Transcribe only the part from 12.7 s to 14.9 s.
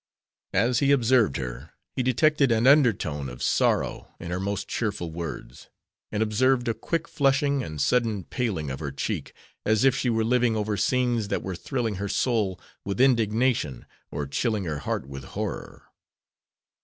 with indignation or chilling her